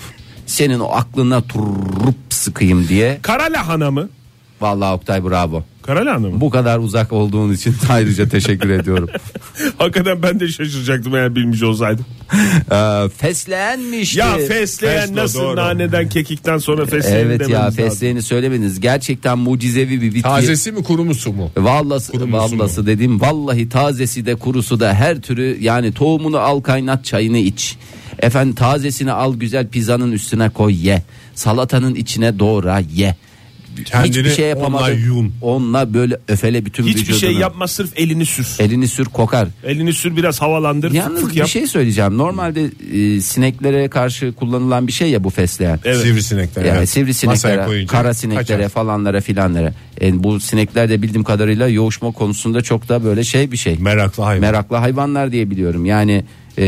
[0.46, 3.18] Senin o aklına turrup sıkayım diye.
[3.22, 4.08] Kara lahana mı?
[4.60, 5.64] Vallahi Oktay bravo.
[5.82, 6.40] Kara lahana mı?
[6.40, 9.08] Bu kadar uzak olduğun için ayrıca teşekkür ediyorum.
[9.78, 12.04] Hakikaten ben de şaşıracaktım eğer bilmiş olsaydım.
[12.72, 14.18] Ee, fesleğenmişti.
[14.18, 15.56] Ya fesleğen Feslo, nasıl doğru.
[15.56, 18.80] naneden kekikten sonra fesleğen Evet ya fesleğeni söylemediniz.
[18.80, 20.22] Gerçekten mucizevi bir bitki.
[20.22, 21.50] Tazesi mi kuru mu mu?
[21.56, 22.58] Vallası, Kurumusu mu?
[22.60, 27.76] vallası dediğim vallahi tazesi de kurusu da her türü yani tohumunu al kaynat çayını iç.
[28.20, 31.02] Efendim tazesini al güzel pizzanın üstüne koy ye.
[31.34, 33.16] Salatanın içine doğra ye.
[33.84, 34.98] Kendini hiçbir şey onunla yapamadın.
[34.98, 35.32] yun.
[35.42, 37.20] Onunla böyle öfele bütün Hiçbir vücudunu.
[37.20, 38.48] şey yapma sırf elini sür.
[38.58, 39.48] Elini sür kokar.
[39.64, 40.92] Elini sür biraz havalandır.
[40.92, 41.48] Yalnız fık bir yap.
[41.48, 42.18] şey söyleyeceğim.
[42.18, 45.80] Normalde e, sineklere karşı kullanılan bir şey ya bu fesleğen.
[45.84, 46.02] Evet.
[46.02, 46.64] Sivrisinekler.
[46.64, 46.88] Yani evet.
[46.88, 48.68] Sivrisineklere, kara sineklere kaçar.
[48.68, 49.72] falanlara filanlara.
[50.00, 53.76] E, bu sinekler de bildiğim kadarıyla yoğuşma konusunda çok da böyle şey bir şey.
[53.78, 54.40] Meraklı hayvan.
[54.40, 55.86] Meraklı hayvanlar diye biliyorum.
[55.86, 56.24] Yani
[56.58, 56.64] e,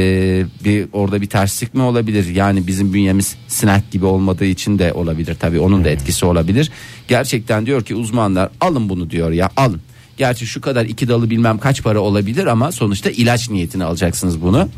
[0.65, 2.35] bir orada bir terslik mi olabilir?
[2.35, 5.37] Yani bizim bünyemiz sinek gibi olmadığı için de olabilir.
[5.41, 6.71] Tabii onun da etkisi olabilir.
[7.09, 9.81] Gerçekten diyor ki uzmanlar alın bunu diyor ya alın.
[10.17, 14.69] Gerçi şu kadar iki dalı bilmem kaç para olabilir ama sonuçta ilaç niyetine alacaksınız bunu.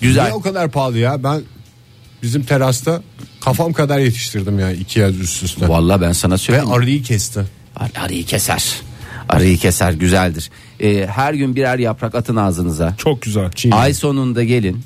[0.00, 0.22] Güzel.
[0.22, 1.22] Niye o kadar pahalı ya?
[1.24, 1.40] Ben
[2.22, 3.02] bizim terasta
[3.40, 5.68] kafam kadar yetiştirdim ya iki yaz üst üste.
[5.68, 6.72] Vallahi ben sana Ve söyleyeyim.
[6.72, 7.40] arıyı kesti.
[7.76, 8.80] Ar- arıyı keser.
[9.30, 10.50] Arıyı keser güzeldir.
[10.80, 12.94] E, her gün birer yaprak atın ağzınıza.
[12.98, 13.50] Çok güzel.
[13.72, 14.80] Ay sonunda gelin.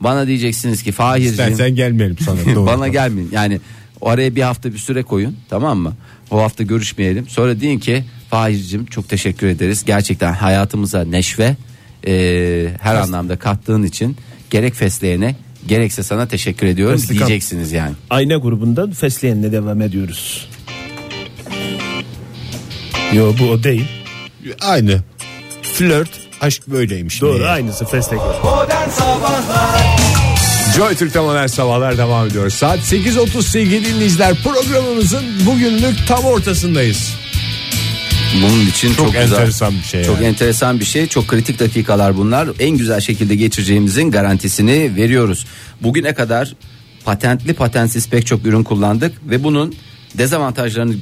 [0.00, 2.54] Bana diyeceksiniz ki Fahir'cim İstersen gelmeyelim sana.
[2.54, 2.66] Doğru.
[2.66, 3.30] bana gelmeyin.
[3.32, 3.60] Yani
[4.02, 5.92] araya bir hafta bir süre koyun tamam mı?
[6.30, 7.28] O hafta görüşmeyelim.
[7.28, 9.84] Sonra deyin ki Fahir'cim çok teşekkür ederiz.
[9.84, 11.56] Gerçekten hayatımıza neşve
[12.06, 12.12] e,
[12.80, 14.16] her anlamda kattığın için
[14.50, 15.36] gerek fesleğene
[15.68, 17.28] gerekse sana teşekkür ediyorum Feslikan.
[17.28, 17.94] diyeceksiniz yani.
[18.10, 20.47] Ayna grubundan fesleğenle devam ediyoruz.
[23.12, 23.84] Yo bu o değil.
[24.60, 25.00] Aynı.
[25.62, 27.20] Flört aşk böyleymiş.
[27.20, 27.48] Doğru Niye?
[27.48, 28.68] aynısı Sabahlar
[30.76, 32.50] Joy Türk'te modern sabahlar devam ediyor.
[32.50, 37.14] Saat 8.30 sevgili dinleyiciler programımızın bugünlük tam ortasındayız.
[38.42, 39.22] Bunun için çok, Çok, güzel.
[39.32, 40.04] enteresan bir şey.
[40.04, 40.26] Çok yani.
[40.26, 41.06] enteresan bir şey.
[41.06, 42.48] Çok kritik dakikalar bunlar.
[42.58, 45.46] En güzel şekilde geçireceğimizin garantisini veriyoruz.
[45.80, 46.54] Bugüne kadar
[47.04, 49.74] patentli patentsiz pek çok ürün kullandık ve bunun
[50.18, 50.94] dezavantajlarını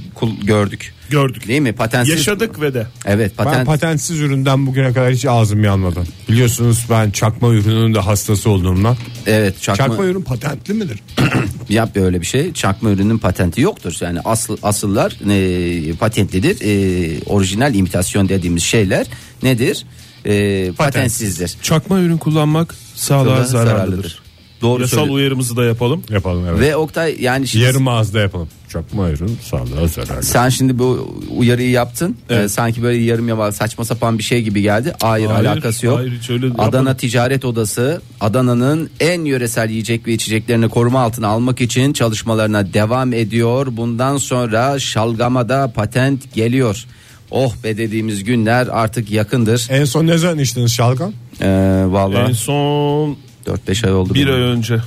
[0.42, 0.92] gördük.
[1.10, 1.48] Gördük.
[1.48, 1.72] Değil mi?
[1.72, 2.14] Patentsiz.
[2.14, 2.86] Yaşadık ve de.
[3.06, 3.66] Evet, Ben patent.
[3.66, 6.00] patentsiz üründen bugüne kadar hiç ağzım yanmadı.
[6.28, 8.96] Biliyorsunuz ben çakma ürünün de hastası olduğumdan.
[9.26, 11.00] evet, çakma, Çakma ürün patentli midir?
[11.68, 12.52] yap böyle bir şey.
[12.52, 13.96] Çakma ürünün patenti yoktur.
[14.00, 16.56] Yani asıl asıllar e, patentlidir.
[16.60, 19.06] E, orijinal imitasyon dediğimiz şeyler
[19.42, 19.84] nedir?
[20.24, 21.56] E, patentsizdir.
[21.62, 23.70] Çakma ürün kullanmak sağlığa zararlıdır.
[23.70, 24.22] zararlıdır.
[24.62, 25.14] Doğru Yasal söylüyorsun.
[25.14, 26.02] uyarımızı da yapalım.
[26.10, 26.60] Yapalım evet.
[26.60, 28.48] Ve Oktay yani şimdi Yarım ağızda yapalım.
[28.72, 30.22] Çakma ürün sağlığa zararlı.
[30.22, 32.16] Sen şimdi bu uyarıyı yaptın.
[32.30, 32.44] Evet.
[32.44, 34.92] Ee, sanki böyle yarım yamal saçma sapan bir şey gibi geldi.
[35.02, 35.98] Hayır, Hayır, alakası yok.
[35.98, 36.96] hayır, hiç öyle Adana yapmadım.
[36.96, 43.66] Ticaret Odası Adana'nın en yöresel yiyecek ve içeceklerini koruma altına almak için çalışmalarına devam ediyor.
[43.70, 46.84] Bundan sonra şalgamada patent geliyor.
[47.30, 49.66] Oh be dediğimiz günler artık yakındır.
[49.70, 51.12] En son ne zaman içtiniz şalgam?
[51.40, 53.16] Ee, En vallahi son
[53.46, 54.14] 4-5 ay oldu.
[54.14, 54.78] bir ay önce.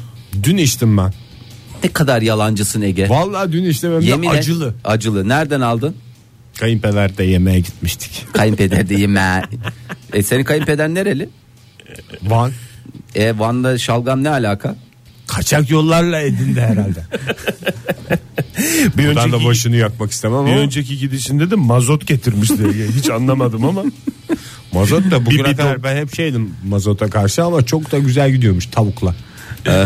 [0.43, 1.13] Dün içtim ben.
[1.83, 3.09] Ne kadar yalancısın Ege.
[3.09, 4.35] Vallahi dün içtim hem de Yemin et.
[4.35, 4.73] acılı.
[4.83, 5.29] Acılı.
[5.29, 5.95] Nereden aldın?
[6.59, 8.25] Kayınpeder'de yemeğe gitmiştik.
[8.33, 9.43] Kayınpeder de yeme.
[10.13, 11.29] e, senin kayınpeder nereli?
[12.23, 12.51] Van
[13.15, 14.75] E Van'da şalgam ne alaka?
[15.27, 17.03] kaçak yollarla edindi herhalde.
[18.97, 22.57] Bir Buradan da önceki, başını yakmak istemem bir ama önceki gidişinde de mazot getirmişti.
[22.97, 23.83] Hiç anlamadım ama.
[24.73, 28.65] mazot da bugüne Bir kadar ben hep şeydim mazota karşı ama çok da güzel gidiyormuş
[28.65, 29.15] tavukla.
[29.67, 29.85] Ee,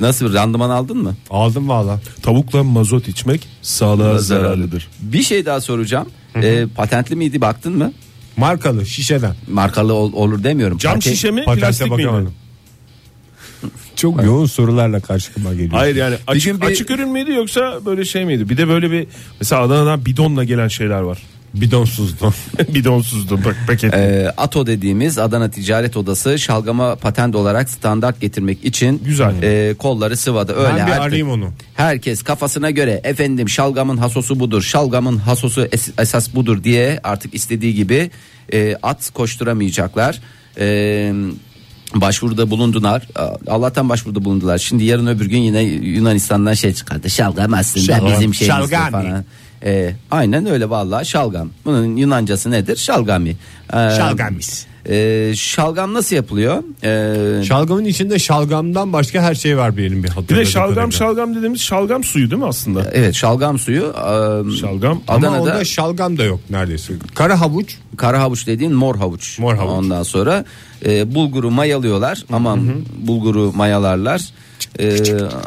[0.00, 1.14] Nasıl randıman aldın mı?
[1.30, 2.00] Aldım valla.
[2.22, 4.88] Tavukla mazot içmek sağlığa zararlıdır.
[5.00, 6.08] Bir şey daha soracağım.
[6.42, 7.92] Ee, patentli miydi baktın mı?
[8.36, 9.34] Markalı şişeden.
[9.50, 10.78] Markalı ol- olur demiyorum.
[10.78, 12.02] Cam Patent- şişe mi Patente plastik miydi?
[12.06, 12.32] bakamadım.
[13.96, 15.70] Çok yoğun sorularla karşıma geliyor.
[15.72, 18.48] Hayır yani açık, gün bir- açık ürün müydü yoksa böyle şey miydi?
[18.48, 19.06] Bir de böyle bir
[19.40, 21.18] mesela Adana'dan bidonla gelen şeyler var.
[21.54, 22.34] Bidonsuzdu.
[22.74, 23.94] Bidonsuzdu bak paket.
[23.94, 29.42] Ee, ATO dediğimiz Adana Ticaret Odası şalgama patent olarak standart getirmek için Güzel.
[29.42, 30.52] e, kolları sıvadı.
[30.52, 31.50] Öyle ben bir artık arayayım onu.
[31.74, 37.74] Herkes kafasına göre efendim şalgamın hasosu budur, şalgamın hasosu es- esas budur diye artık istediği
[37.74, 38.10] gibi
[38.52, 40.20] e, at koşturamayacaklar.
[40.58, 41.12] E,
[41.94, 43.08] başvuruda bulundular.
[43.46, 44.58] Allah'tan başvuruda bulundular.
[44.58, 47.10] Şimdi yarın öbür gün yine Yunanistan'dan şey çıkardı.
[47.10, 48.12] Şalgam aslında Şalgam.
[48.12, 48.90] bizim Şalgami.
[48.90, 49.24] falan.
[49.64, 51.48] E, aynen öyle vallahi şalgam.
[51.64, 52.76] Bunun Yunancası nedir?
[52.76, 53.30] Şalgami.
[53.72, 54.66] E, Şalgamis.
[54.88, 56.62] e, şalgam nasıl yapılıyor?
[56.84, 60.90] E, Şalgamın içinde şalgamdan başka her şey var benim bir bir de şalgam kadarıyla.
[60.98, 62.90] şalgam dediğimiz şalgam suyu değil mi aslında?
[62.92, 63.82] evet şalgam suyu.
[63.84, 65.00] e, Şalgam.
[65.08, 66.92] Ama Adana'da onda şalgam da yok neredeyse.
[67.14, 67.76] Kara havuç.
[67.96, 69.38] Kara havuç dediğin mor havuç.
[69.38, 69.70] Mor havuç.
[69.72, 70.44] Ondan sonra
[70.86, 72.24] e, bulguru mayalıyorlar.
[72.32, 72.60] Aman
[73.06, 74.20] bulguru mayalarlar.
[74.78, 74.98] E,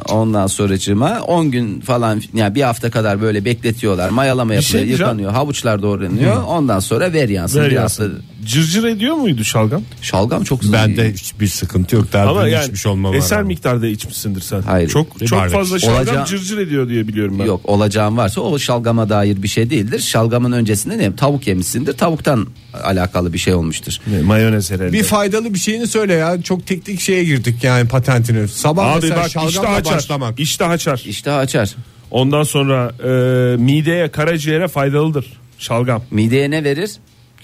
[0.10, 4.10] ondan sonracığıma 10 gün falan yani bir hafta kadar böyle bekletiyorlar.
[4.10, 5.02] Mayalama şey yapılıyor, diyeceğim.
[5.02, 5.32] yıkanıyor.
[5.32, 6.44] Havuçlar doğranıyor.
[6.44, 7.60] Ondan sonra ver yansın.
[7.60, 8.04] Ver bir yansın.
[8.04, 8.22] hafta.
[8.48, 9.82] Cırcır ediyor muydu şalgam?
[10.02, 12.14] Şalgam çok Bende hiçbir sıkıntı yok.
[12.14, 13.16] Daha Ama yani içmiş olma var.
[13.16, 13.48] eser ama.
[13.48, 14.62] miktarda içmişsindir sen.
[14.62, 14.90] Hayır.
[14.90, 15.54] Çok Bir çok bardak.
[15.54, 17.46] fazla şalgam Olacağı- cırcır ediyor diye biliyorum ben.
[17.46, 20.00] Yok olacağın varsa o şalgama dair bir şey değildir.
[20.00, 21.16] Şalgamın öncesinde ne?
[21.16, 21.94] Tavuk yemişsindir.
[21.94, 22.48] Tavuktan
[22.84, 23.98] alakalı bir şey olmuştur.
[24.08, 24.94] Ne, mayonez herhalde.
[24.94, 26.42] Bir faydalı bir şeyini söyle ya.
[26.42, 28.48] Çok teknik şeye girdik yani patentini.
[28.48, 29.96] Sabah Abi mesela bak iştah şalgamla açar.
[29.96, 30.40] başlamak.
[30.40, 31.04] İştah açar.
[31.08, 31.76] İşte açar.
[32.12, 35.26] Ondan sonra e, mideye, karaciğere faydalıdır
[35.60, 36.04] şalgam.
[36.12, 36.92] Mideye ne verir?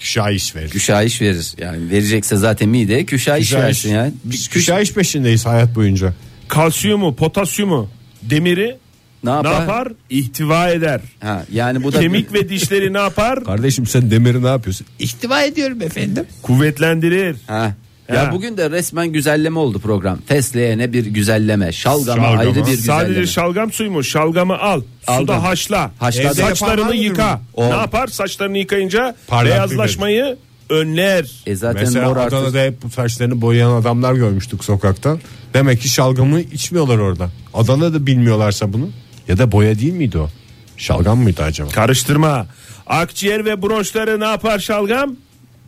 [0.04, 0.70] Şahiş verir.
[0.70, 1.52] Küşayiş verir.
[1.58, 3.66] Yani verecekse zaten mideye küşayiş, Küşayiş.
[3.66, 4.12] versin yani.
[4.24, 6.14] Biz küşayiş peşindeyiz hayat boyunca.
[6.48, 7.90] Kalsiyumu, potasyumu,
[8.22, 8.76] demiri
[9.24, 9.60] Ne ne yapar?
[9.60, 9.88] yapar?
[10.10, 11.00] İhtiva eder.
[11.20, 13.44] Ha, yani bu da Kemik ve dişleri ne yapar?
[13.44, 14.86] Kardeşim sen demiri ne yapıyorsun?
[14.98, 16.24] İhtiva ediyorum efendim.
[16.42, 17.36] Kuvvetlendirir.
[17.46, 17.74] Ha.
[18.12, 20.18] Ya bugün de resmen güzelleme oldu program.
[20.26, 22.38] Fesleğene bir güzelleme, şalgama, Şalgama.
[22.40, 23.00] ayrı bir güzelleme.
[23.02, 24.04] Sadece şalgam suyu mu?
[24.04, 24.82] Şalgamı al.
[25.06, 25.20] Aldım.
[25.22, 25.90] Suda haşla.
[25.98, 26.22] Haşla.
[26.22, 27.40] Evde Saçlarını yıka.
[27.56, 27.60] bu?
[27.60, 27.70] Ne O.
[27.70, 28.06] yapar?
[28.06, 30.36] Saçlarını yıkayınca Parlak beyazlaşmayı
[30.70, 31.30] önler.
[31.46, 32.36] E zaten Mesela mor artı.
[32.36, 35.16] Adana'da hep bu saçlarını boyayan adamlar görmüştük sokakta.
[35.54, 37.30] Demek ki şalgamı içmiyorlar orada.
[37.54, 38.90] Adana'da bilmiyorlarsa bunu.
[39.28, 40.28] Ya da boya değil miydi o?
[40.76, 41.70] Şalgam mıydı acaba?
[41.70, 42.46] Karıştırma.
[42.86, 45.16] Akciğer ve bronşları ne yapar şalgam?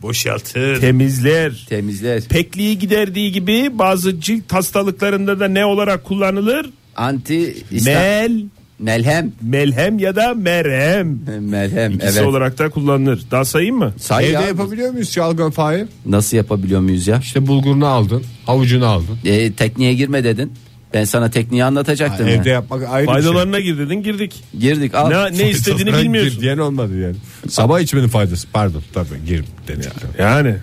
[0.01, 0.81] Boşaltır.
[0.81, 1.65] Temizler.
[1.69, 2.23] Temizler.
[2.23, 6.69] Pekliği giderdiği gibi bazı cilt hastalıklarında da ne olarak kullanılır?
[6.95, 7.55] Anti
[7.85, 8.41] Mel,
[8.79, 9.31] melhem.
[9.41, 11.19] melhem ya da merhem.
[11.39, 12.27] Melhem İkisi evet.
[12.27, 13.21] olarak da kullanılır.
[13.31, 13.93] Daha sayayım mı?
[13.97, 14.41] Say Evde ya.
[14.41, 15.87] yapabiliyor muyuz şalgam Fahir?
[16.05, 17.19] Nasıl yapabiliyor muyuz ya?
[17.19, 19.17] İşte bulgurunu aldın, havucunu aldın.
[19.25, 20.51] E, tekniğe girme dedin.
[20.93, 22.27] Ben sana tekniği anlatacaktım.
[22.27, 22.33] ya.
[22.33, 23.21] Evde yapmak ayrı bir şey.
[23.21, 24.43] Faydalarına gir dedin girdik.
[24.59, 25.09] Girdik al.
[25.09, 26.33] Ne, ne istediğini bilmiyorsun.
[26.33, 27.15] Gir diyen olmadı yani.
[27.49, 28.47] Sabah içmenin faydası.
[28.53, 29.89] Pardon tabii gir dedik.
[30.19, 30.55] Yani.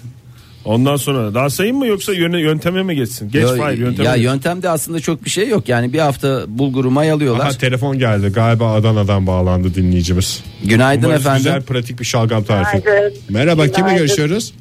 [0.64, 3.30] Ondan sonra daha sayayım mı yoksa yöne, yönteme mi geçsin?
[3.30, 4.08] Geç Yo, hayır yönteme.
[4.08, 4.24] ya geç.
[4.24, 5.68] yöntemde aslında çok bir şey yok.
[5.68, 7.44] Yani bir hafta bulguru mayalıyorlar.
[7.46, 8.28] Aha telefon geldi.
[8.28, 10.42] Galiba Adana'dan bağlandı dinleyicimiz.
[10.64, 11.38] Günaydın Umarız efendim.
[11.44, 12.82] güzel pratik bir şalgam tarifi.
[12.84, 13.12] Günaydın.
[13.30, 13.98] Merhaba kimle Günaydın.
[13.98, 14.54] görüşüyoruz?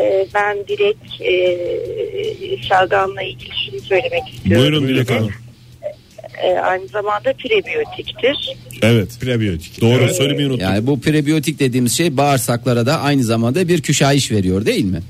[0.00, 4.62] Ee, ben direkt e, şalgamla ilgili şunu söylemek istiyorum.
[4.62, 5.30] Buyurun Dilek Hanım.
[6.42, 8.56] Ee, aynı zamanda prebiyotiktir.
[8.82, 9.08] Evet.
[9.20, 9.80] Prebiyotik.
[9.80, 10.16] Doğru Evet.
[10.16, 10.64] söylemeyi unuttum.
[10.64, 15.02] Yani bu prebiyotik dediğimiz şey bağırsaklara da aynı zamanda bir küşayiş veriyor değil mi?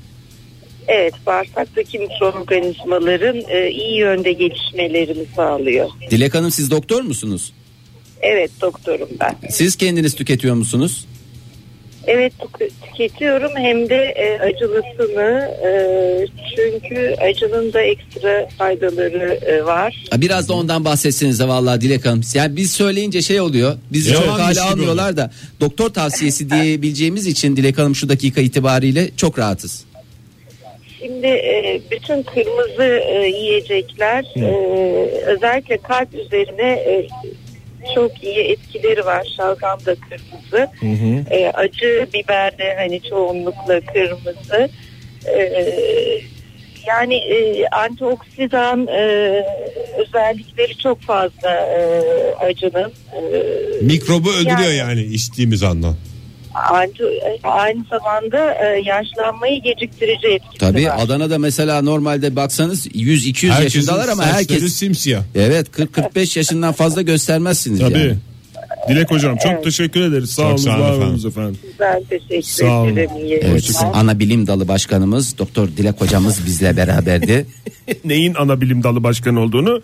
[0.87, 5.89] Evet, bağırsaktaki mikroorganizmaların e, iyi yönde gelişmelerini sağlıyor.
[6.11, 7.53] Dilek Hanım siz doktor musunuz?
[8.21, 9.35] Evet, doktorum ben.
[9.49, 11.05] Siz kendiniz tüketiyor musunuz?
[12.11, 15.71] Evet, tük- tüketiyorum hem de e, acılısını e,
[16.55, 20.05] çünkü acının da ekstra faydaları e, var.
[20.17, 22.21] Biraz da ondan bahsetsenize vallahi Dilek Hanım.
[22.33, 23.77] Yani biz söyleyince şey oluyor.
[23.91, 29.39] Bizi çok hale almıyorlar da doktor tavsiyesi diyebileceğimiz için Dilek Hanım şu dakika itibariyle çok
[29.39, 29.85] rahatız.
[30.99, 34.45] Şimdi e, bütün kırmızı e, yiyecekler e,
[35.25, 36.71] özellikle kalp üzerine
[37.95, 39.27] çok iyi etkileri var.
[39.37, 40.67] Şalgam da kırmızı.
[41.31, 44.69] E, acı biber de hani çoğunlukla kırmızı.
[45.25, 45.63] E,
[46.87, 49.01] yani e, antioksidan e,
[49.97, 52.01] özellikleri çok fazla e,
[52.39, 52.91] acının.
[53.13, 53.21] E,
[53.81, 55.95] Mikrobu öldürüyor Yani- yani içtiğimiz andan.
[56.53, 60.95] Anti- aynı zamanda e, yaşlanmayı geciktirici etkisi Tabii var.
[60.99, 65.21] Adana'da mesela normalde baksanız 100-200 yaşındalar ama herkes simsiyah.
[65.35, 67.99] evet 40-45 yaşından fazla göstermezsiniz Tabii.
[67.99, 68.15] yani.
[68.89, 70.29] Dilek hocam çok teşekkür ederiz.
[70.31, 71.07] Sağ olun, sağ olun var efendim.
[71.07, 71.57] olunuz efendim.
[71.79, 72.93] Ben teşekkür Sağ olun.
[72.93, 73.09] ederim.
[73.17, 73.99] İyi Evet, yayınlar.
[73.99, 77.45] ana bilim dalı başkanımız Doktor Dilek hocamız bizle beraberdi.
[78.05, 79.81] Neyin ana bilim dalı başkanı olduğunu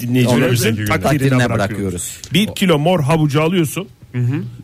[0.00, 1.58] dinleyicilerimizin takdirine, takdirine bırakıyoruz.
[1.58, 2.18] bırakıyoruz.
[2.32, 3.88] Bir kilo mor havucu alıyorsun.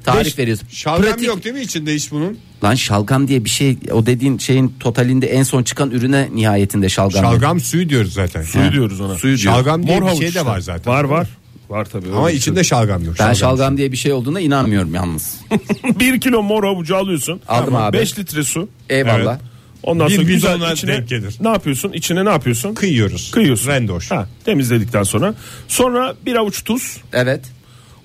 [0.05, 0.69] Tarif Beş- veriyorsun.
[0.71, 2.39] Şalgam Pratik- yok değil mi içinde hiç bunun?
[2.65, 7.25] Lan şalgam diye bir şey o dediğin şeyin totalinde en son çıkan ürüne nihayetinde şalgam.
[7.25, 8.43] Şalgam suyu diyoruz zaten.
[8.43, 9.15] Suyu diyoruz ona.
[9.19, 9.55] Suyu diyor.
[9.55, 10.93] Şalgam diye Mor bir şey de var zaten.
[10.93, 11.29] Var var.
[11.69, 12.09] Var tabii.
[12.09, 13.15] Ama öyle içinde şalgam yok.
[13.19, 15.35] Ben şalgam diye bir şey olduğuna inanmıyorum yalnız.
[16.01, 17.41] bir kilo mor havucu alıyorsun.
[17.49, 17.97] Aldım abi.
[17.99, 18.69] 5 litre su.
[18.89, 19.39] Eyvallah.
[19.83, 21.35] Ondan Bir sonra güzel bidona içine denk gelir.
[21.41, 21.93] ne yapıyorsun?
[21.93, 22.75] İçine ne yapıyorsun?
[22.75, 23.31] Kıyıyoruz.
[23.31, 23.69] Kıyıyorsun.
[23.71, 24.11] Rendoş.
[24.11, 25.35] Ha, temizledikten sonra.
[25.69, 26.97] Sonra bir avuç tuz.
[27.13, 27.41] Evet.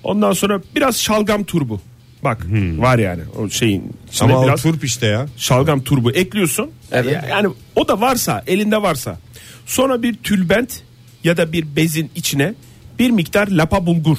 [0.04, 1.80] Ondan sonra biraz şalgam turbu.
[2.24, 2.46] Bak
[2.78, 5.26] var yani o şeyin içinde Ama biraz o turp işte ya.
[5.36, 6.70] şalgam turbu ekliyorsun.
[6.92, 7.12] Evet.
[7.12, 9.18] Ya- Yani o da varsa elinde varsa.
[9.66, 10.82] Sonra bir tülbent
[11.24, 12.54] ya da bir bezin içine
[12.98, 14.18] bir miktar lapa bulgur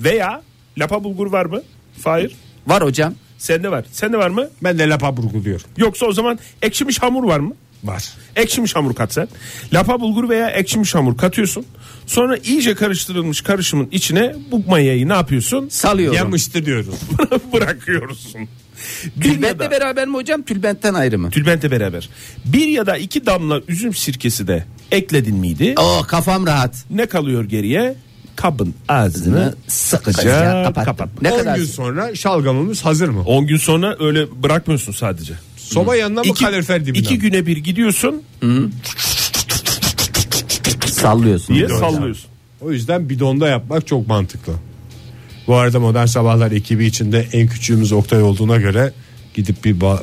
[0.00, 0.42] veya
[0.78, 1.62] lapa bulgur var mı?
[2.04, 2.32] Hayır.
[2.66, 3.14] Var hocam.
[3.38, 3.84] Sende var.
[3.92, 4.48] Sende var mı?
[4.62, 5.60] Ben de lapa burguluyor.
[5.76, 7.54] Yoksa o zaman ekşimiş hamur var mı?
[7.84, 8.04] Var.
[8.36, 9.28] Ekşimiş hamur kat sen.
[9.72, 11.66] Lapa bulgur veya ekşimiş hamur katıyorsun.
[12.06, 15.68] Sonra iyice karıştırılmış karışımın içine bu mayayı ne yapıyorsun?
[15.68, 16.16] Salıyorum.
[16.16, 16.94] Yamıştı diyoruz.
[17.52, 18.40] Bırakıyorsun.
[19.16, 20.42] Bir Tülbentle da, beraber mi hocam?
[20.42, 21.30] Tülbentten ayrı mı?
[21.30, 22.08] tülbentle beraber.
[22.44, 25.74] Bir ya da iki damla üzüm sirkesi de ekledin miydi?
[25.78, 26.84] Oh kafam rahat.
[26.90, 27.96] Ne kalıyor geriye?
[28.36, 30.84] Kabın ağzını sıkıca sıkıca kapat.
[30.84, 31.08] kapat.
[31.22, 31.56] Ne 10 kadar?
[31.56, 33.22] gün sonra şalgamımız hazır mı?
[33.22, 35.34] 10 gün sonra öyle bırakmıyorsun sadece.
[35.64, 36.98] Soba yanına mı kalorifer dibine?
[37.02, 37.20] iki mi?
[37.20, 38.22] güne bir gidiyorsun
[40.86, 41.54] Sallıyorsun.
[41.54, 41.78] diye Hocam.
[41.78, 42.30] sallıyorsun.
[42.60, 44.52] O yüzden bidonda yapmak çok mantıklı.
[45.46, 48.92] Bu arada Modern Sabahlar ekibi içinde en küçüğümüz Oktay olduğuna göre
[49.34, 50.00] gidip bir ba-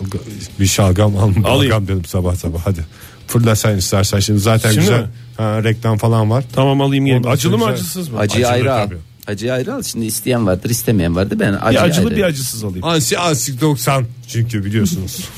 [0.60, 1.43] bir şalgam al Alayım.
[1.43, 2.86] balgam dedim sabah sabah hadi.
[3.28, 5.08] Fırla sen istersen şimdi zaten Şimdi güzel mi?
[5.38, 6.43] ha, reklam falan var.
[6.54, 7.17] Tamam alayım gelin.
[7.17, 8.19] Ondan Acılı mı acısız mı?
[8.19, 8.86] Acıyı Acılı ayrı al.
[8.86, 8.97] tabii.
[9.28, 9.84] Acı ayrı al.
[9.84, 11.39] Şimdi isteyen vardır istemeyen vardır.
[11.39, 12.17] Ben acı Bir acılı ayrı.
[12.17, 12.86] bir acısız alayım.
[12.86, 15.30] Ansi ansik 90 çünkü biliyorsunuz.